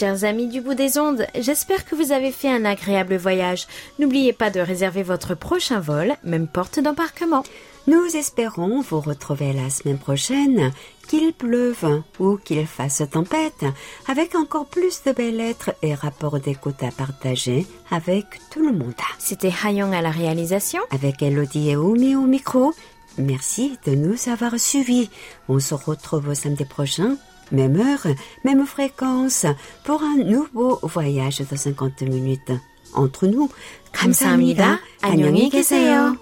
[0.00, 3.66] Chers amis du bout des ondes, j'espère que vous avez fait un agréable voyage.
[3.98, 7.42] N'oubliez pas de réserver votre prochain vol, même porte d'embarquement.
[7.86, 10.72] Nous espérons vous retrouver la semaine prochaine,
[11.06, 13.66] qu'il pleuve ou qu'il fasse tempête,
[14.08, 18.94] avec encore plus de belles lettres et rapports d'écoute à partager avec tout le monde.
[19.18, 20.80] C'était Hayong à la réalisation.
[20.92, 22.72] Avec Elodie et Oumi au micro,
[23.18, 25.10] merci de nous avoir suivis.
[25.50, 27.18] On se retrouve samedi prochain,
[27.52, 28.06] même heure,
[28.44, 29.46] même fréquence
[29.84, 32.52] pour un nouveau voyage de 50 minutes.
[32.94, 33.48] Entre nous,
[33.92, 34.80] 감사합니다.
[35.00, 36.16] 안녕히 계세요.